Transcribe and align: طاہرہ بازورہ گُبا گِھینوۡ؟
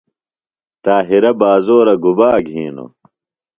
طاہرہ 0.83 1.31
بازورہ 1.39 1.95
گُبا 2.03 2.29
گِھینوۡ؟ 2.47 2.91